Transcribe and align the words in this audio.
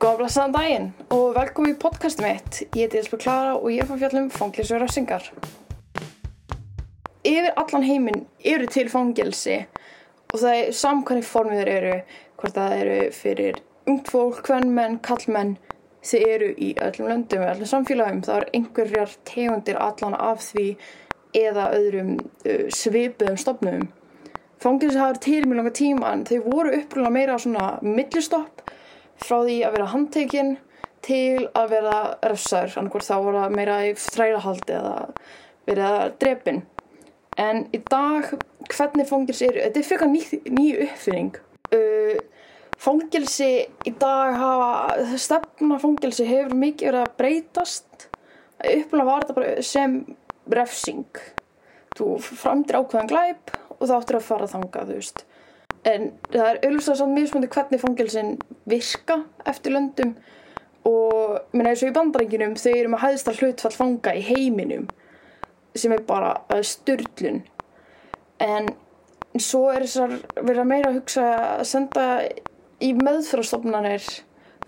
Góða 0.00 0.16
blessaðan 0.16 0.52
daginn 0.54 0.84
og 1.12 1.34
velkomin 1.36 1.74
í 1.74 1.76
podcastum 1.76 2.24
mitt. 2.24 2.62
Ég 2.72 2.86
heiti 2.86 2.96
Elspur 3.02 3.20
Klara 3.20 3.50
og 3.58 3.66
ég 3.68 3.82
er 3.82 3.88
frá 3.90 3.98
fjallum 4.00 4.30
fangilsi 4.32 4.72
og 4.72 4.80
refsingar. 4.80 5.26
Yfir 7.28 7.50
allan 7.60 7.84
heiminn 7.84 8.22
eru 8.52 8.70
til 8.72 8.88
fangelsi 8.88 9.58
og 10.30 10.38
það 10.38 10.54
er 10.54 10.72
samkvæmni 10.78 11.26
formið 11.28 11.60
þeir 11.60 11.72
eru, 11.74 11.92
hvort 12.40 12.56
það 12.56 12.78
eru 12.78 12.96
fyrir 13.18 13.60
ungt 13.92 14.08
fólk, 14.14 14.40
kvennmenn, 14.48 14.96
kallmenn, 15.04 15.52
þeir 16.00 16.26
eru 16.30 16.50
í 16.56 16.72
öllum 16.80 17.12
löndum, 17.12 17.44
öllum 17.50 17.72
samfélagum. 17.74 18.24
Það 18.24 18.40
er 18.40 18.50
einhverjar 18.56 19.16
tegundir 19.28 19.84
allan 19.84 20.16
af 20.16 20.48
því 20.48 20.68
eða 21.44 21.70
öðrum 21.76 22.16
uh, 22.16 22.66
svipuðum 22.72 23.36
stofnum. 23.44 23.88
Fangelsi 24.64 24.96
hafa 24.96 25.20
til 25.20 25.44
mjög 25.44 25.60
langa 25.60 25.78
tíma 25.84 26.16
en 26.16 26.28
þau 26.32 26.38
voru 26.48 26.78
upprúlega 26.80 27.18
meira 27.20 27.36
svona 27.44 27.74
millistopp 27.84 28.64
frá 29.20 29.38
því 29.44 29.60
að 29.66 29.76
vera 29.76 29.92
handtekinn 29.92 30.56
til 31.04 31.48
að 31.56 31.72
vera 31.74 31.96
refsar, 32.28 32.72
annarkvært 32.76 33.08
þá 33.08 33.14
voru 33.24 33.40
það 33.40 33.56
meira 33.56 33.78
í 33.88 33.94
þrælahaldi 33.98 34.76
eða 34.76 34.96
verið 35.68 35.86
að 35.86 36.12
drepin. 36.20 36.60
En 37.40 37.62
í 37.72 37.80
dag, 37.88 38.32
hvernig 38.68 39.08
fangilsi 39.08 39.48
eru, 39.48 39.62
þetta 39.64 39.80
er 39.80 39.88
fyrir 39.88 40.10
ný, 40.12 40.22
nýju 40.50 40.86
uppfinning. 40.86 41.38
Uh, 41.70 42.18
fangilsi 42.80 43.50
í 43.86 43.94
dag 44.00 44.36
hafa, 44.40 45.06
stefna 45.20 45.78
fangilsi 45.80 46.26
hefur 46.28 46.56
mikið 46.58 46.90
verið 46.90 47.04
að 47.06 47.16
breytast. 47.20 48.08
Upplega 48.60 49.08
var 49.08 49.24
þetta 49.24 49.38
bara 49.38 49.64
sem 49.64 49.96
refsing. 50.52 51.22
Þú 51.96 52.12
framdir 52.20 52.80
ákveðan 52.80 53.10
glæp 53.10 53.54
og 53.78 53.86
þá 53.88 53.94
áttur 53.96 54.20
að 54.20 54.26
fara 54.26 54.50
þangað, 54.50 54.90
þú 54.90 54.98
veist. 55.00 55.24
En 55.88 56.10
það 56.28 56.46
er 56.46 56.58
auðvitað 56.66 56.98
samt 57.00 57.16
mismundi 57.16 57.48
hvernig 57.52 57.80
fangelsin 57.80 58.34
virka 58.68 59.22
eftir 59.48 59.72
löndum 59.72 60.14
og 60.88 61.54
minna 61.54 61.72
eins 61.72 61.84
og 61.84 61.90
í 61.90 61.96
bandarenginum 61.96 62.56
þau 62.60 62.72
eru 62.72 62.92
með 62.92 63.04
hæðstar 63.04 63.40
hlutfall 63.40 63.72
fanga 63.74 64.14
í 64.16 64.22
heiminum 64.24 64.86
sem 65.76 65.92
er 65.94 66.02
bara 66.04 66.34
styrlun. 66.66 67.42
En 68.40 68.68
svo 69.38 69.68
er 69.70 69.84
þessar 69.86 70.16
verið 70.40 70.62
að 70.64 70.70
meira 70.72 70.90
að 70.90 70.98
hugsa 70.98 71.26
að 71.60 71.68
senda 71.70 72.06
í 72.80 72.90
meðfyrastofnanir 72.96 74.08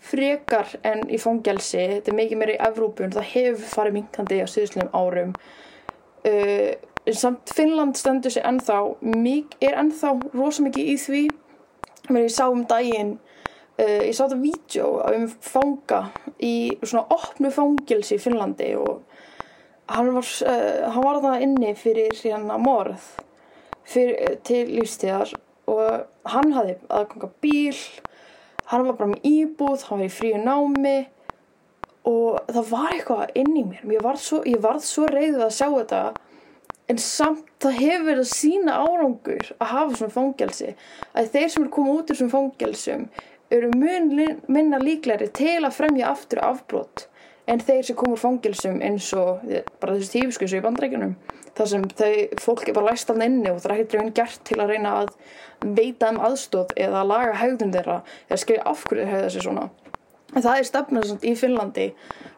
frekar 0.02 0.76
en 0.86 1.04
í 1.10 1.19
fangelsi. 1.20 1.80
Þetta 1.97 2.12
er 2.12 2.19
mikið 2.19 2.41
meira 2.41 2.54
í 2.56 2.62
Evrópun, 2.69 3.14
það 3.14 3.28
hefur 3.32 3.69
farið 3.76 3.98
minkandi 3.98 4.41
á 4.42 4.47
síðuslegum 4.50 4.94
árum. 4.97 5.34
Uh, 6.22 6.72
samt 7.11 7.50
Finnland 7.50 7.98
stendur 7.98 8.31
sig 8.31 8.45
ennþá 8.47 8.78
mik 9.03 9.56
er 9.61 9.78
ennþá 9.81 10.14
rosa 10.34 10.62
mikið 10.62 10.91
í 10.92 10.97
því. 11.03 11.22
Mér, 12.11 12.27
ég 12.27 12.34
sá 12.34 12.47
um 12.50 12.64
daginn 12.67 13.17
uh, 13.78 14.03
ég 14.06 14.14
sá 14.14 14.25
þetta 14.27 14.41
vídeo 14.42 14.89
um 15.06 15.27
fanga 15.42 16.03
í 16.42 16.55
svona 16.83 17.06
opnu 17.14 17.50
fangilsi 17.55 18.19
í 18.19 18.22
Finnlandi 18.22 18.72
og 18.78 19.03
hann 19.92 20.12
var, 20.14 20.27
uh, 20.47 20.91
hann 20.94 21.06
var 21.06 21.20
það 21.25 21.47
inni 21.47 21.75
fyrir 21.78 22.14
hérna 22.19 22.59
morð 22.62 23.06
fyrir, 23.89 24.39
til 24.47 24.64
lífstíðar 24.77 25.34
og 25.70 26.31
hann 26.33 26.55
hafði 26.56 26.78
aðganga 26.91 27.31
bíl 27.42 27.78
hann 28.70 28.87
var 28.89 28.98
bara 28.98 29.12
með 29.14 29.27
íbúð 29.31 29.87
hann 29.89 30.03
var 30.03 30.09
í 30.09 30.12
fríu 30.12 30.42
námi 30.42 30.98
og 32.09 32.42
það 32.50 32.70
var 32.72 32.94
eitthvað 32.97 33.37
inn 33.39 33.53
í 33.55 33.62
mér. 33.62 33.83
Ég 33.94 34.03
varð 34.03 34.22
svo, 34.25 34.41
ég 34.42 34.62
varð 34.62 34.83
svo 34.83 35.06
reyðið 35.06 35.44
að 35.47 35.53
sjá 35.55 35.69
þetta 35.70 36.00
en 36.92 37.00
samt 37.00 37.46
það 37.62 37.78
hefur 37.78 38.08
verið 38.10 38.24
að 38.24 38.32
sína 38.32 38.80
árangur 38.82 39.52
að 39.56 39.70
hafa 39.70 40.00
svona 40.00 40.16
fangelsi. 40.16 40.72
Að 41.16 41.30
þeir 41.32 41.52
sem 41.54 41.64
er 41.64 41.72
komið 41.72 42.00
út 42.00 42.12
úr 42.12 42.18
svona 42.20 42.34
fangelsum 42.34 43.06
eru 43.52 43.70
mun 43.76 44.12
minna 44.52 44.80
líklæri 44.80 45.30
til 45.36 45.60
að 45.62 45.76
fremja 45.76 46.10
aftur 46.12 46.42
afbrott 46.44 47.06
en 47.50 47.60
þeir 47.60 47.82
sem 47.86 47.98
komur 47.98 48.20
fangelsum 48.20 48.80
eins 48.84 49.08
og 49.18 49.42
bara 49.82 49.96
þessu 49.98 50.12
tífiskusu 50.14 50.60
í 50.60 50.64
bandrækjunum 50.64 51.14
þar 51.56 51.68
sem 51.68 51.86
þau, 51.98 52.12
fólk 52.40 52.68
er 52.68 52.76
bara 52.76 52.92
læst 52.92 53.10
alveg 53.12 53.28
inni 53.28 53.50
og 53.50 53.60
það 53.60 53.75
er 53.75 53.82
ekkert 53.82 53.97
raun 53.98 54.12
gert 54.16 54.44
til 54.48 54.58
að 54.62 54.72
reyna 54.72 54.94
að 55.02 55.10
veita 55.78 56.12
um 56.12 56.20
aðstóð 56.28 56.75
eða 56.81 57.02
að 57.02 57.10
laga 57.12 57.38
haugðun 57.42 57.75
þeirra 57.75 57.98
eða 58.28 58.41
skilja 58.44 58.66
af 58.70 58.84
hverju 58.86 59.02
þeir 59.02 59.12
haugða 59.12 59.26
þessi 59.26 59.44
svona. 59.47 59.66
En 60.32 60.44
það 60.47 60.58
er 60.58 60.69
stefnað 60.69 61.26
í 61.28 61.34
Finnlandi 61.36 61.88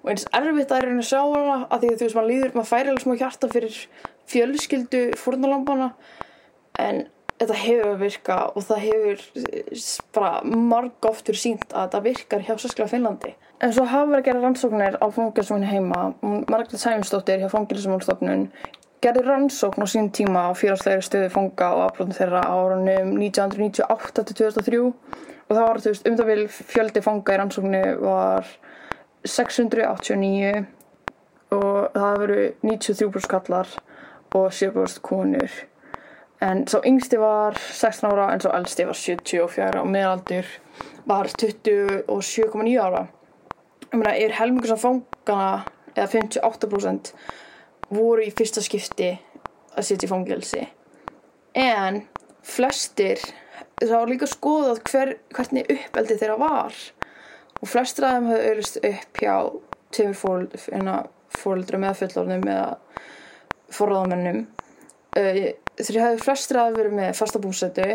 og 0.00 0.10
eins 0.10 0.26
erfitt 0.34 0.74
að 0.74 0.88
reyna 0.88 1.04
að 1.04 1.10
sjá 1.12 1.20
hana 1.20 1.58
að 1.68 1.84
því 1.84 1.92
að 1.92 2.00
þú 2.00 2.08
veist 2.08 2.18
maður 2.18 2.30
líður, 2.32 2.54
maður 2.56 2.70
færi 2.72 2.90
alveg 2.90 3.04
smá 3.04 3.14
hjarta 3.20 3.50
fyrir 3.52 3.78
fjölskyldu 4.30 5.02
fórnalampana 5.20 5.92
en 6.80 7.04
þetta 7.40 7.56
hefur 7.58 7.96
virka 8.00 8.36
og 8.54 8.66
það 8.68 8.84
hefur 8.84 9.24
bara 10.14 10.36
marg 10.44 11.08
oftur 11.08 11.38
sínt 11.38 11.66
að 11.72 11.88
þetta 11.88 12.04
virkar 12.04 12.46
hjá 12.46 12.54
Sasskla 12.54 12.86
Finnlandi. 12.90 13.34
En 13.62 13.72
svo 13.74 13.86
hafa 13.88 14.10
verið 14.10 14.20
að 14.20 14.28
gera 14.28 14.44
rannsóknir 14.44 14.96
á 14.98 15.06
fangilsuminn 15.14 15.68
heima. 15.68 16.00
Margret 16.22 16.80
Sæmsdóttir 16.80 17.42
hjá 17.42 17.50
fangilsumálstofnun 17.52 18.48
gerði 19.04 19.24
rannsókn 19.26 19.84
á 19.84 19.88
sín 19.90 20.10
tíma 20.14 20.48
á 20.48 20.52
félagslegri 20.56 21.04
stöðu 21.04 21.30
fanga 21.32 21.70
og 21.76 21.82
afbróðin 21.88 22.16
þeirra 22.16 22.44
árunum 22.48 23.14
1998 23.20 24.24
til 24.30 24.38
2003 24.40 24.80
og 24.84 25.52
það 25.52 25.66
var 25.66 25.82
veist 25.84 26.08
um 26.08 26.16
það 26.18 26.30
vil 26.30 26.44
fjöldi 26.54 27.02
fanga 27.04 27.34
í 27.34 27.40
rannsóknu 27.40 27.82
var 28.00 28.48
689 29.28 30.64
og 31.54 31.98
það 31.98 32.22
veru 32.22 32.38
93% 32.64 33.30
kallar 33.34 33.74
og 34.34 34.50
7% 34.52 35.00
konur. 35.04 35.50
En 36.42 36.64
svo 36.68 36.80
yngsti 36.84 37.18
var 37.20 37.56
16 37.56 38.08
ára 38.10 38.32
en 38.34 38.42
svo 38.42 38.52
eldsti 38.52 38.86
var 38.88 38.98
74 38.98 39.80
og 39.80 39.90
meðaldur 39.90 40.48
var 41.08 41.30
27,9 41.30 42.74
ára. 42.82 43.06
Ég 43.92 44.00
meina 44.00 44.16
er 44.18 44.34
helmingur 44.40 44.72
sem 44.72 44.80
fangana 44.82 45.64
eða 45.94 46.08
58% 46.10 47.12
voru 47.94 48.24
í 48.26 48.32
fyrsta 48.34 48.64
skipti 48.64 49.12
að 49.74 49.86
sitja 49.86 50.08
í 50.08 50.10
fangelsi. 50.10 50.66
En 51.54 52.02
flestir 52.44 53.22
það 53.80 53.96
var 53.96 54.10
líka 54.10 54.28
skoðað 54.30 54.82
hver, 54.90 55.12
hvernig 55.34 55.70
uppeldi 55.76 56.18
þeirra 56.18 56.38
var. 56.40 56.78
Og 57.60 57.70
flestir 57.70 58.06
af 58.06 58.16
þeim 58.16 58.30
hafði 58.30 58.50
auðvist 58.50 58.80
upp 58.90 59.20
hjá 59.22 59.36
tveimur 59.94 61.06
fóröldrum 61.34 61.86
eða 61.86 61.98
fullorðnum 62.00 62.48
eða 62.50 62.72
forráðamennum 63.72 64.42
uh, 65.16 65.44
þeir 65.80 66.02
hafði 66.02 66.24
flestir 66.24 66.60
að 66.60 66.78
verið 66.80 66.98
með 66.98 67.14
fasta 67.18 67.40
búsætu 67.42 67.86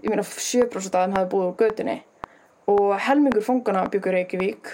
ég 0.00 0.08
meina 0.08 0.24
7% 0.24 0.96
af 0.96 1.04
þeim 1.04 1.16
hafði 1.18 1.30
búið 1.34 1.50
á 1.50 1.58
gödunni 1.60 1.98
og 2.70 2.92
helmingur 3.04 3.44
fangana 3.44 3.86
byggur 3.90 4.14
Reykjavík. 4.14 4.70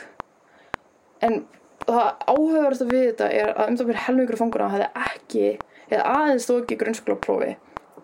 En 1.24 1.44
það 1.86 2.10
áhugaverðast 2.28 2.84
að 2.84 2.92
við 2.92 3.06
þetta 3.10 3.30
er 3.32 3.52
að 3.54 3.70
um 3.70 3.78
það 3.78 3.90
fyrir 3.90 4.04
helmingur 4.06 4.40
fangana 4.40 4.68
hafði 4.74 4.88
ekki 5.06 5.46
eða 5.86 6.04
aðeins 6.12 6.48
þó 6.48 6.54
ekki 6.58 6.78
grunnskólaprófi 6.80 7.52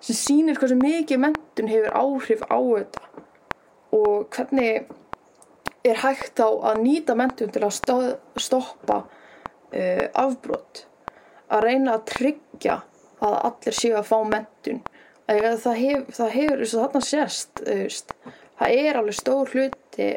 sem 0.03 0.19
sýnir 0.19 0.59
hversu 0.59 0.79
mikið 0.79 1.23
mentun 1.23 1.71
hefur 1.71 1.97
áhrif 1.99 2.45
á 2.47 2.59
þetta 2.59 3.03
og 3.93 4.35
hvernig 4.35 4.89
er 5.87 5.99
hægt 6.03 6.43
á 6.43 6.49
að 6.49 6.81
nýta 6.83 7.17
mentun 7.19 7.53
til 7.55 7.63
að 7.67 7.75
stoppa 8.41 9.03
uh, 9.03 10.07
afbrott 10.15 10.87
að 11.53 11.67
reyna 11.67 11.97
að 11.97 12.07
tryggja 12.13 12.81
að 13.23 13.39
allir 13.39 13.77
séu 13.77 13.97
að 13.99 14.09
fá 14.09 14.19
mentun 14.27 14.83
það 15.29 15.77
hefur, 15.79 16.07
það 16.17 16.31
hefur 16.37 16.65
þarna 16.73 17.03
sérst 17.07 17.65
það 18.59 18.77
er 18.77 18.99
alveg 18.99 19.19
stór 19.19 19.53
hluti 19.53 20.09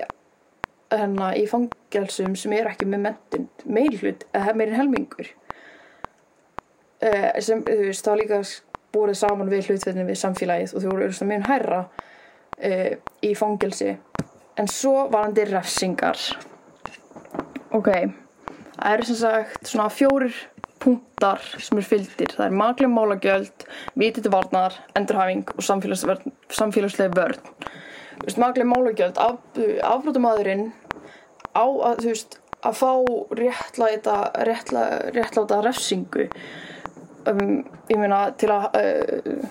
hérna 0.92 1.32
í 1.38 1.46
fangelsum 1.50 2.36
sem 2.40 2.54
er 2.56 2.70
ekki 2.72 2.88
með 2.90 3.04
mentun 3.08 3.48
meir 3.66 3.98
hlut, 4.02 4.26
eða 4.36 4.56
meirinn 4.58 4.80
helmingur. 4.80 5.32
Uh, 7.04 7.32
sem 7.44 7.64
veist, 7.66 8.06
það 8.06 8.22
líka 8.22 8.42
búið 8.96 9.18
saman 9.20 9.52
við 9.52 9.70
hlutveitinu 9.70 10.06
við 10.08 10.20
samfélagið 10.22 10.76
og 10.76 10.84
þú 10.84 10.92
voru 10.92 11.08
auðvitað 11.08 11.32
mjög 11.32 11.48
hærra 11.50 11.80
uh, 11.86 12.92
í 13.26 13.34
fangelsi. 13.38 13.96
En 14.56 14.70
svo 14.72 15.08
varandi 15.12 15.48
refsingar. 15.50 16.22
Ok 17.76 17.90
það 18.76 18.94
eru 18.94 19.08
sem 19.08 19.18
sagt 19.20 19.70
svona 19.70 19.88
fjórir 19.94 20.36
punktar 20.86 21.44
sem 21.58 21.82
er 21.82 21.90
fylgdir. 21.90 22.32
Það 22.38 22.48
er 22.48 22.58
maglega 22.62 22.94
málagjöld, 22.94 23.68
vitið 23.98 24.28
til 24.28 24.34
varnar 24.34 24.80
endurhæfing 24.96 25.52
og 25.56 25.66
samfélagslega 25.66 27.12
vörn. 27.18 27.52
Maglega 28.38 28.70
málagjöld. 28.70 29.20
Af, 29.20 29.60
afbrotumadurinn 29.92 30.70
á 31.56 31.66
að 31.66 32.04
þú 32.04 32.12
veist 32.14 32.40
að 32.66 32.80
fá 32.80 32.92
réttlæta 33.40 34.16
réttlæta, 34.48 35.12
réttlæta 35.16 35.62
refsingu 35.66 36.28
um, 37.30 37.62
ég 37.90 38.00
meina 38.00 38.26
til 38.40 38.52
að 38.54 38.78
uh, 38.80 39.46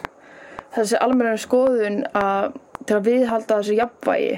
þessi 0.75 0.99
almenna 1.01 1.37
skoðun 1.41 2.03
að 2.19 2.57
til 2.89 2.99
að 2.99 3.09
viðhalda 3.09 3.59
þessu 3.59 3.77
jafnvægi. 3.79 4.33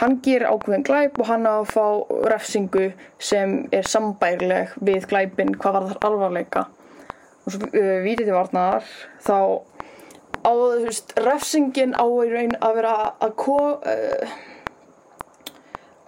Hann 0.00 0.18
ger 0.24 0.46
ákveðin 0.48 0.84
glæp 0.88 1.18
og 1.20 1.28
hann 1.28 1.48
á 1.48 1.60
að 1.60 1.72
fá 1.74 1.86
refsingu 2.32 2.90
sem 3.20 3.56
er 3.76 3.88
sambærleg 3.88 4.76
við 4.80 5.08
glæpin 5.10 5.56
hvað 5.56 5.76
var 5.76 5.88
þar 5.90 6.06
alvarleika. 6.08 6.66
Og 7.44 7.54
svo 7.54 7.68
uh, 7.68 7.98
vitið 8.04 8.30
til 8.30 8.36
varnar 8.36 8.86
þá 9.24 9.38
á 10.40 10.50
þú 10.50 10.68
veist 10.86 11.14
refsingin 11.20 11.96
á 11.96 12.04
í 12.04 12.30
raun 12.32 12.56
að 12.60 12.78
vera 12.80 12.94
að 13.20 13.34
ko, 13.44 13.58
uh, 13.84 14.36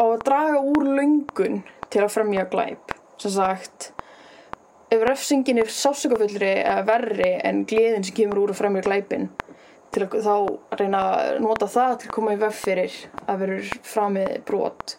á 0.00 0.04
að 0.04 0.22
draga 0.28 0.62
úr 0.72 0.92
löngun 1.00 1.60
til 1.92 2.04
að 2.04 2.14
fremja 2.16 2.48
glæp. 2.52 2.96
Sem 3.20 3.36
sagt 3.36 3.92
ef 4.92 5.04
refsingin 5.08 5.60
er 5.62 5.70
sásökafullri 5.72 6.54
verri 6.88 7.34
en 7.44 7.62
gleðin 7.68 8.04
sem 8.04 8.16
kemur 8.16 8.42
úr 8.42 8.52
að 8.52 8.60
fremja 8.60 8.84
glæpin 8.84 9.30
til 9.92 10.06
að 10.06 10.16
þá 10.24 10.34
reyna 10.80 11.02
að 11.12 11.38
nota 11.44 11.68
það 11.70 11.94
til 12.00 12.08
að 12.08 12.14
koma 12.16 12.34
í 12.34 12.40
veg 12.40 12.56
fyrir 12.56 12.98
að 13.26 13.42
verður 13.42 13.70
framið 13.92 14.34
brot. 14.48 14.96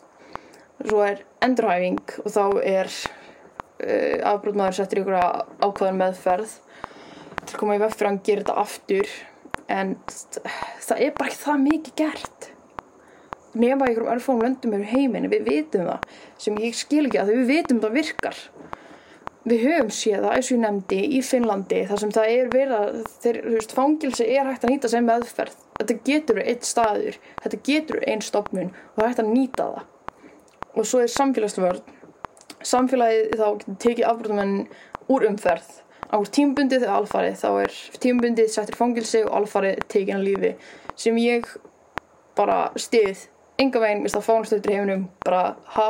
Svo 0.83 1.03
er 1.05 1.23
endurhæfing 1.45 2.15
og 2.23 2.29
þá 2.33 2.43
er 2.61 2.91
uh, 2.91 4.17
afbrotmaður 4.33 4.77
settur 4.77 5.01
í 5.01 5.03
einhverja 5.03 5.45
ákvæðan 5.63 6.01
meðferð 6.01 6.55
til 7.43 7.55
að 7.55 7.59
koma 7.61 7.77
í 7.77 7.83
veg 7.83 7.95
fyrir 7.95 8.09
að 8.09 8.11
hann 8.11 8.23
gerir 8.27 8.43
þetta 8.43 8.65
aftur. 8.65 9.13
En 9.73 9.95
það 10.83 11.05
er 11.05 11.15
bara 11.17 11.31
ekki 11.31 11.41
það 11.41 11.63
mikið 11.63 11.97
gert. 12.03 12.49
Nema 13.53 13.87
í 13.87 13.93
einhverjum 13.93 14.13
örfónum 14.13 14.45
löndum 14.45 14.75
eru 14.77 14.89
heiminn. 14.91 15.29
Við 15.31 15.47
vitum 15.47 15.89
það. 15.89 16.07
Sem 16.41 16.57
ég 16.61 16.77
skil 16.77 17.05
ekki 17.07 17.21
að 17.21 17.33
við 17.33 17.49
vitum 17.49 17.81
það 17.81 17.97
virkar 18.01 18.43
við 19.47 19.65
höfum 19.67 19.89
séð 19.91 20.23
það 20.23 20.35
eins 20.35 20.49
og 20.49 20.55
ég 20.55 20.61
nefndi 20.63 20.99
í 21.17 21.21
Finnlandi 21.25 21.81
þar 21.89 22.01
sem 22.01 22.13
það 22.15 22.33
er 22.33 22.51
verið 22.53 22.75
að 22.77 22.99
þeir, 23.23 23.39
þú 23.43 23.55
veist, 23.57 23.75
fangilsi 23.77 24.27
er 24.29 24.49
hægt 24.49 24.63
að 24.63 24.73
nýta 24.73 24.91
sem 24.91 25.07
meðferð. 25.07 25.57
Þetta 25.79 25.97
getur 26.07 26.39
eitt 26.43 26.67
staður 26.67 27.17
þetta 27.43 27.59
getur 27.67 28.03
einn 28.07 28.23
stopnun 28.23 28.71
og 28.71 28.95
það 28.95 29.03
er 29.03 29.11
hægt 29.11 29.23
að 29.23 29.33
nýta 29.33 29.67
það. 29.73 29.89
Og 30.73 30.89
svo 30.89 31.03
er 31.03 31.13
samfélagsvörð 31.13 31.83
samfélagið 32.63 33.33
þá 33.39 33.47
getur 33.47 33.79
tekið 33.83 34.09
afbrotumenn 34.09 34.55
úr 35.11 35.27
umferð. 35.27 35.67
Á 36.13 36.17
tímbundið 36.29 36.85
eða 36.85 37.01
alfarið 37.01 37.37
þá 37.41 37.49
er 37.65 37.77
tímbundið 38.03 38.49
settir 38.53 38.77
fangilsi 38.77 39.23
og 39.25 39.35
alfarið 39.41 39.81
tekin 39.91 40.19
að 40.19 40.27
lífi 40.29 40.51
sem 40.99 41.17
ég 41.19 41.47
bara 42.37 42.67
stið 42.79 43.27
enga 43.61 43.81
veginn, 43.81 44.03
mista 44.05 44.21
fánstöður 44.23 44.71
í 44.71 44.77
heiminum 44.77 45.07
bara 45.25 45.55
ha, 45.75 45.87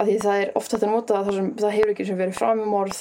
af 0.00 0.08
því 0.08 0.18
það 0.24 0.42
er 0.42 0.52
oft 0.58 0.74
þetta 0.74 0.90
nota 0.90 1.22
þar 1.26 1.38
sem 1.38 1.48
það 1.60 1.74
hefur 1.76 1.94
ekki 1.94 2.06
sem 2.08 2.20
verið 2.20 2.38
fram 2.38 2.62
um 2.64 2.76
orð 2.80 3.00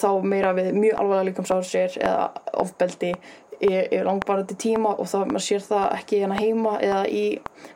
þá 0.00 0.08
meira 0.22 0.50
við 0.56 0.72
mjög 0.76 0.98
alvarlega 1.02 1.28
líkamsársir 1.30 1.96
eða 1.98 2.26
ofbeldi 2.62 3.12
í 3.60 4.00
langbarandi 4.06 4.56
tíma 4.60 4.94
og 4.96 5.08
þá 5.10 5.18
maður 5.28 5.44
sér 5.44 5.64
það 5.64 5.86
ekki 5.98 6.20
hérna 6.22 6.38
heima 6.40 6.76
eða 6.84 7.02
í 7.12 7.24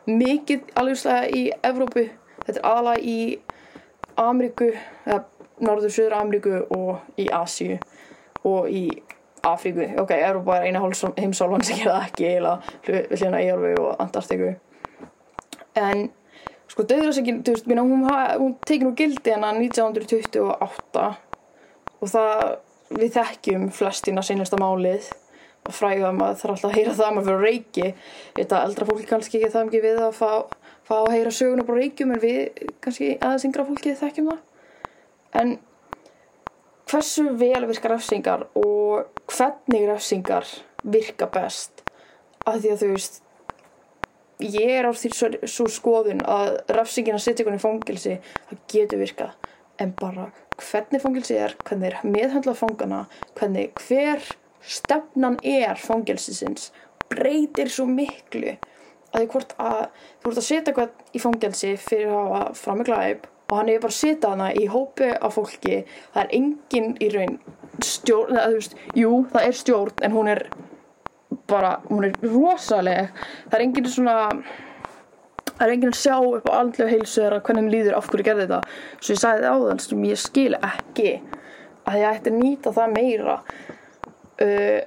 mikið 0.09 0.71
alveg 0.81 1.35
í 1.37 1.43
Evrópu. 1.65 2.07
Þetta 2.45 2.59
er 2.59 2.69
aðalega 2.71 3.05
í 3.05 3.19
Ameríku 4.21 4.71
eða 5.05 5.19
Norður, 5.65 5.93
Suður 5.93 6.17
Ameríku 6.17 6.55
og 6.73 7.21
í 7.21 7.27
Asíu 7.33 7.77
og 8.45 8.69
í 8.69 8.87
Afríku, 9.45 9.85
ok, 10.01 10.11
Evrópa 10.17 10.57
er 10.57 10.71
eina 10.71 10.81
heimsálvan 10.81 11.63
sem 11.65 11.77
gera 11.77 11.99
það 11.99 12.07
ekki 12.07 12.29
eða 12.31 12.53
hljóna 13.13 13.41
í 13.43 13.49
Jálfi 13.49 13.73
og 13.77 13.91
Antartíku 14.01 14.55
en 15.77 16.07
sko 16.75 16.83
döðræsingin, 16.91 17.37
þú 17.47 17.53
veist, 17.55 17.69
hún, 17.71 18.01
hún 18.35 18.55
tekið 18.67 18.83
nú 18.83 18.95
gildi 18.99 19.31
hérna 19.31 19.53
1928 19.55 21.05
og 21.95 22.09
það 22.11 22.41
við 22.95 23.13
þekkjum 23.15 23.69
flestina 23.73 24.23
seinasta 24.25 24.59
málið. 24.59 25.07
Og 25.65 25.73
fræðum 25.73 26.19
að 26.21 26.35
það 26.37 26.43
er 26.45 26.51
alltaf 26.53 26.67
að 26.69 26.75
heyra 26.75 26.91
það 26.93 27.13
maður 27.15 27.29
fyrir 27.31 27.45
reiki. 27.47 27.87
Þetta 28.35 28.59
eldra 28.67 28.87
fólki 28.89 29.07
kannski 29.09 29.39
ekki 29.39 29.53
það 29.55 29.63
mikið 29.69 29.85
við 29.87 30.01
að 30.03 30.11
fá, 30.19 30.29
fá 30.85 30.93
að 30.99 31.13
heyra 31.15 31.31
söguna 31.33 31.65
bara 31.65 31.79
reikjum 31.79 32.11
en 32.13 32.21
við 32.21 32.67
kannski 32.85 33.07
aðeins 33.15 33.47
yngra 33.47 33.65
fólki 33.71 33.95
þekkjum 33.97 34.29
það. 34.29 34.43
En 35.41 35.55
hversu 36.91 37.25
vel 37.39 37.63
virkar 37.71 37.95
refsingar 37.95 38.45
og 38.61 39.23
hvernig 39.31 39.87
refsingar 39.89 40.51
virka 40.83 41.31
best? 41.33 41.81
Af 42.45 42.59
því 42.59 42.75
að 42.75 42.83
þú 42.83 42.91
veist 42.91 43.24
ég 44.43 44.71
er 44.79 44.87
á 44.87 44.91
því 44.91 45.11
svo, 45.15 45.67
skoðun 45.71 46.23
að 46.27 46.57
refsingin 46.75 47.17
að 47.17 47.25
setja 47.25 47.45
ykkur 47.45 47.57
í 47.57 47.61
fangilsi 47.63 48.15
það 48.49 48.63
getur 48.71 49.03
virkað. 49.03 49.51
En 49.79 49.91
bara 49.99 50.29
hvernig 50.55 51.03
fangilsi 51.03 51.37
er, 51.39 51.55
hvernig 51.67 51.91
er 51.91 52.07
meðhandlað 52.07 52.61
fangana, 52.61 53.01
hvernig 53.35 53.73
hver 53.87 54.23
stefnan 54.65 55.37
er 55.43 55.79
fangilsisins 55.79 56.71
breytir 57.11 57.69
svo 57.71 57.87
miklu. 57.89 58.55
Að 59.11 59.21
því 59.21 59.31
hvort 59.31 59.55
að 59.61 59.81
þú 60.23 60.31
ert 60.31 60.41
að 60.41 60.47
setja 60.49 60.71
eitthvað 60.71 61.15
í 61.15 61.23
fangilsi 61.23 61.73
fyrir 61.79 62.11
að 62.11 62.31
hafa 62.33 62.59
framiglæp 62.59 63.29
og 63.45 63.59
hann 63.59 63.69
er 63.69 63.81
bara 63.83 63.93
að 63.93 63.99
setja 63.99 64.31
hana 64.33 64.47
í 64.57 64.65
hópi 64.71 65.11
af 65.13 65.35
fólki, 65.37 65.83
það 66.15 66.23
er 66.23 66.31
engin 66.39 66.95
í 66.97 67.09
raun 67.13 67.35
stjórn, 67.83 68.33
það, 68.33 68.45
þú 68.47 68.59
veist, 68.59 68.77
jú 68.97 69.11
það 69.33 69.47
er 69.47 69.59
stjórn 69.59 70.05
en 70.07 70.15
hún 70.15 70.31
er 70.31 70.41
bara, 71.49 71.79
hún 71.89 72.07
er 72.07 72.15
rosaleg. 72.23 73.11
Það 73.49 73.57
er 73.59 73.65
enginn 73.65 73.91
svona 73.91 74.15
það 75.55 75.67
er 75.67 75.73
enginn 75.75 75.93
að 75.93 76.01
sjá 76.01 76.15
upp 76.19 76.49
á 76.51 76.53
andlega 76.59 76.91
heilsu 76.91 77.23
eða 77.23 77.39
hvernig 77.45 77.63
hann 77.63 77.71
líður 77.73 77.97
af 77.99 78.09
hverju 78.11 78.27
gerði 78.27 78.47
þetta. 78.49 78.75
Svo 78.99 79.15
ég 79.15 79.21
sagði 79.21 79.45
það 79.45 79.55
á 79.55 79.65
þann 79.69 79.83
sem 79.85 80.03
ég 80.09 80.21
skil 80.21 80.51
ekki 80.59 81.09
að 81.85 81.97
ég 82.01 82.09
ætti 82.11 82.33
að 82.33 82.39
nýta 82.41 82.75
það 82.75 82.95
meira. 82.97 83.39
Uh, 84.35 84.81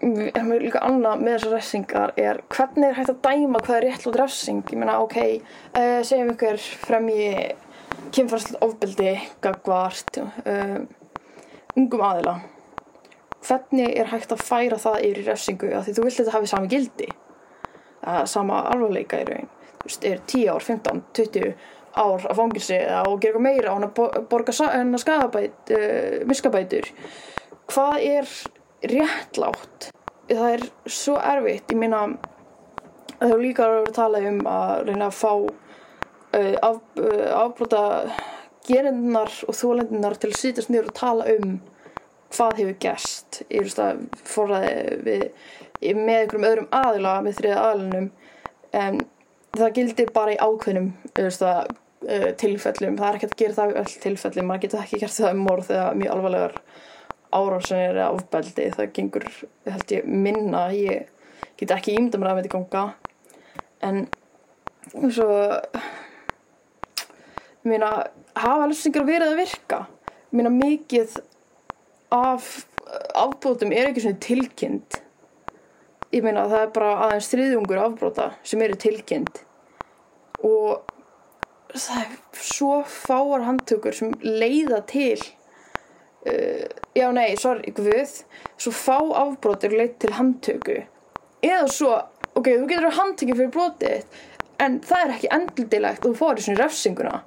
en 0.00 0.52
líka 0.62 0.80
annað 0.80 1.20
með 1.20 1.34
þessar 1.34 1.52
refsingar 1.54 2.12
er 2.18 2.38
hvernig 2.48 2.86
er 2.88 2.94
hægt 2.96 3.12
að 3.12 3.18
dæma 3.26 3.60
hvað 3.60 3.76
er 3.76 3.84
rétt 3.84 4.06
út 4.08 4.16
refsing? 4.16 4.62
Ég 4.72 4.80
meina 4.80 4.96
ok, 5.04 5.18
uh, 5.76 5.98
segjum 6.08 6.32
ykkur 6.32 6.62
fremji 6.86 7.26
kynfærslega 8.10 8.64
ofbeldi 8.64 9.12
gagvart 9.44 10.22
uh, 10.24 10.80
ungum 11.76 12.06
aðila 12.08 12.38
hvernig 13.46 13.96
er 13.96 14.10
hægt 14.10 14.32
að 14.34 14.44
færa 14.44 14.78
það 14.80 15.02
yfir 15.08 15.22
í 15.22 15.26
refsingu? 15.26 15.72
Af 15.76 15.86
því 15.86 15.96
þú 15.96 16.06
vilt 16.06 16.20
þetta 16.20 16.36
hafi 16.36 16.50
sami 16.50 16.70
gildi. 16.70 17.08
Er 18.10 18.26
sama 18.30 18.62
alvarleika 18.70 19.20
í 19.20 19.28
raun. 19.28 19.50
Þú 19.80 19.88
veist, 19.88 20.06
er 20.08 20.24
10 20.28 20.48
ár, 20.52 20.64
15, 20.64 21.02
20 21.16 21.52
ár 22.00 22.26
að 22.30 22.38
fangilsi 22.38 22.76
eða 22.76 23.00
og 23.08 23.20
gera 23.22 23.40
eitthvað 23.40 23.46
meira 23.46 23.70
og 23.70 23.78
hann 23.78 23.88
að 23.88 24.26
borga 24.30 24.54
hann 24.60 24.94
að 24.94 25.02
skadabæt 25.04 25.72
uh, 25.76 26.18
miskabætur. 26.28 26.90
Hvað 27.70 27.96
er 28.06 28.34
réttlátt? 28.92 29.90
Það 30.30 30.52
er 30.54 30.66
svo 30.86 31.16
erfitt. 31.18 31.72
Ég 31.72 31.80
meina 31.80 32.04
það 33.16 33.34
er 33.34 33.42
líka 33.42 33.66
að 33.66 33.90
tala 33.96 34.22
um 34.30 34.44
að 34.48 34.84
reyna 34.88 35.08
að 35.08 35.18
fá 35.18 35.32
uh, 35.32 36.54
af, 36.68 36.78
uh, 37.00 37.26
afbrota 37.40 37.82
gerinnar 38.68 39.32
og 39.48 39.56
þólendinar 39.56 40.18
til 40.20 40.30
að 40.30 40.40
sýtast 40.40 40.70
nýður 40.70 40.92
og 40.92 40.98
tala 41.00 41.28
um 41.34 41.58
hvað 42.30 42.60
hefur 42.60 42.78
veist 43.64 43.82
að 43.82 44.02
forraði 44.28 44.74
við, 45.06 45.24
með 45.96 46.16
einhverjum 46.16 46.48
öðrum 46.50 46.68
aðila 46.80 47.14
með 47.24 47.38
þriða 47.40 47.62
aðlunum 47.70 48.10
en 48.80 49.00
það 49.56 49.76
gildir 49.78 50.12
bara 50.14 50.34
í 50.34 50.40
ákveðnum 50.40 50.90
veist, 51.18 51.42
að, 51.42 51.72
uh, 52.06 52.28
tilfellum. 52.40 52.98
Það 53.00 53.08
er 53.08 53.18
ekki 53.18 53.30
að 53.30 53.36
gera 53.42 53.58
það 53.58 53.72
í 53.72 53.78
öll 53.82 53.94
tilfellum. 54.04 54.50
Maður 54.50 54.64
getur 54.66 54.84
ekki 54.84 55.00
gert 55.02 55.16
það 55.16 55.34
um 55.34 55.44
morð 55.48 55.72
eða 55.74 55.88
mjög 55.98 56.14
alvarlegar 56.14 56.58
árásanir 57.30 57.96
eða 57.96 58.10
ofbeldi. 58.16 58.68
Það 58.76 58.92
gengur, 58.98 59.28
held 59.68 59.96
ég, 59.96 60.10
minna. 60.26 60.64
Ég 60.74 61.10
get 61.60 61.74
ekki 61.74 61.96
ímda 61.98 62.20
mér 62.20 62.32
að 62.32 62.42
þetta 62.42 62.54
ganga. 62.54 62.84
En 63.80 64.04
svo 65.12 65.28
ég 67.60 67.68
meina 67.68 67.90
hafa 68.34 68.64
alveg 68.64 68.78
sem 68.78 68.94
verið 68.94 69.32
að 69.32 69.40
virka? 69.42 69.80
Ég 70.30 70.38
meina 70.38 70.52
mikið 70.54 71.18
af 72.10 72.66
afbrótum 73.14 73.72
er 73.72 73.90
ekki 73.90 74.04
svona 74.04 74.20
tilkynnt. 74.22 75.00
Ég 76.10 76.24
meina 76.26 76.48
það 76.50 76.64
er 76.64 76.72
bara 76.74 76.94
aðeins 77.06 77.30
þriðjungur 77.30 77.82
afbróta 77.84 78.30
sem 78.42 78.62
eru 78.64 78.78
tilkynnt. 78.80 79.42
Og 80.46 80.80
það 81.70 82.00
er 82.02 82.16
svo 82.42 82.80
fáar 82.90 83.44
handtökur 83.46 83.94
sem 83.94 84.14
leiða 84.24 84.80
til 84.90 85.20
uh, 85.20 86.64
já 86.98 87.06
nei, 87.14 87.36
sorry, 87.38 87.70
guð 87.76 88.16
svo 88.58 88.74
fá 88.74 88.98
afbrótir 88.98 89.76
leið 89.76 89.94
til 90.02 90.16
handtöku. 90.18 90.80
Eða 91.46 91.70
svo, 91.72 91.94
ok, 92.34 92.50
þú 92.50 92.66
getur 92.68 92.98
handtökið 92.98 93.38
fyrir 93.38 93.54
brótið 93.54 94.20
en 94.60 94.80
það 94.84 95.04
er 95.04 95.14
ekki 95.14 95.34
endildilegt 95.36 96.04
og 96.04 96.12
þú 96.12 96.18
fórir 96.18 96.44
svona 96.44 96.64
refsinguna 96.64 97.20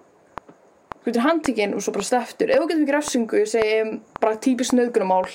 getur 1.08 1.26
handtíkinn 1.26 1.76
og 1.76 1.84
svo 1.84 1.94
bara 1.96 2.08
steftur 2.08 2.52
ef 2.52 2.62
þú 2.62 2.70
getur 2.70 2.84
ekki 2.84 2.96
refsingu, 2.96 3.44
segjum 3.50 3.96
bara 4.22 4.40
típist 4.44 4.76
nöðgunumál 4.76 5.28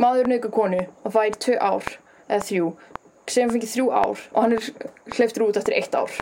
maður 0.00 0.30
nöðgur 0.30 0.54
konu 0.54 0.82
og 1.02 1.12
það 1.12 1.26
er 1.26 1.38
tvö 1.44 1.58
ár 1.60 1.90
eða 2.26 2.46
þrjú, 2.48 2.70
segjum 3.26 3.52
fengið 3.54 3.74
þrjú 3.74 3.86
ár 3.92 4.24
og 4.32 4.40
hann 4.42 4.56
er 4.56 4.70
hleyftur 5.16 5.46
út 5.46 5.60
eftir 5.60 5.76
eitt 5.78 5.96
ár. 5.96 6.16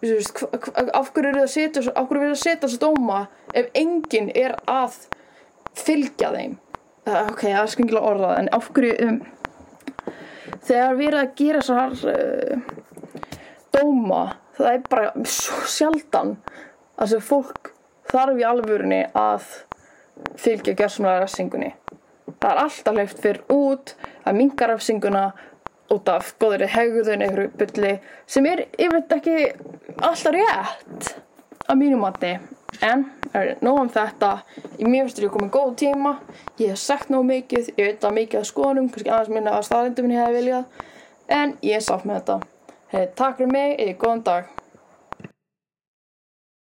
Veist 0.00 0.40
af 0.40 1.10
hverju 1.12 1.28
eru 1.28 1.42
það 1.42 1.44
að 1.44 2.38
setja 2.40 2.62
þessu 2.62 2.80
dóma 2.80 3.26
ef 3.52 3.68
enginn 3.76 4.30
er 4.32 4.56
að 4.70 4.96
fylgja 5.76 6.30
þeim? 6.32 6.56
Ok, 7.04 7.42
það 7.44 7.60
er 7.60 7.72
skengilega 7.74 8.12
orðað 8.14 8.38
en 8.38 8.48
af 8.56 8.70
hverju 8.72 8.94
um, 9.04 9.18
þegar 10.68 10.96
við 10.96 11.10
erum 11.10 11.20
að 11.20 11.34
gera 11.40 11.64
þessar 11.64 12.14
uh, 12.14 12.78
dóma 13.76 14.22
það 14.56 14.72
er 14.72 14.82
bara 14.92 15.28
svo 15.28 15.60
sjaldan 15.68 16.34
að 17.00 17.14
sem 17.14 17.22
fólk 17.24 17.72
þarf 18.10 18.40
í 18.40 18.46
alvörunni 18.46 19.00
að 19.16 19.46
fylgja 20.40 20.76
gerðsumlega 20.76 21.22
refsingunni. 21.22 21.70
Það 22.40 22.50
er 22.50 22.62
alltaf 22.64 22.96
hleyft 22.96 23.22
fyrir 23.22 23.40
út 23.52 23.94
að 24.24 24.36
minga 24.36 24.68
refsinguna 24.70 25.24
út 25.90 26.10
af 26.12 26.34
góðri 26.40 26.68
hegðun 26.70 27.24
einhverju 27.24 27.52
bylli 27.58 27.94
sem 28.30 28.46
er 28.46 28.64
yfirleitt 28.68 29.16
ekki 29.16 29.36
alltaf 29.96 30.36
rétt 30.36 31.10
að 31.66 31.80
mínum 31.80 32.04
mati. 32.04 32.36
En 32.86 33.08
er 33.34 33.56
nóg 33.64 33.80
um 33.82 33.90
þetta. 33.90 34.30
Í 34.78 34.86
mér 34.86 35.08
finnst 35.08 35.18
ég 35.24 35.32
komið 35.34 35.50
góð 35.56 35.74
tíma. 35.82 36.14
Ég 36.60 36.74
hef 36.74 36.82
sagt 36.82 37.10
nóg 37.10 37.26
mikið, 37.26 37.72
ég 37.76 37.90
veit 37.90 38.06
að 38.06 38.16
mikið 38.20 38.40
að 38.40 38.48
skoðunum 38.52 38.92
kannski 38.92 39.10
aðeins 39.10 39.34
minna 39.34 39.56
að 39.56 39.66
staðrindum 39.66 40.14
ég 40.14 40.22
hefði 40.22 40.38
viljað. 40.38 40.86
En 41.40 41.58
ég 41.66 41.80
er 41.80 41.84
sátt 41.84 42.06
með 42.06 42.20
þetta. 42.20 42.40
Hey, 42.90 43.10
takk 43.18 43.38
fyrir 43.38 43.52
mig, 43.54 43.76
eða 43.78 43.98
góðan 43.98 44.24
dag 44.26 44.59